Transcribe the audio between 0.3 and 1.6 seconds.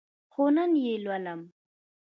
هو، نن یی لولم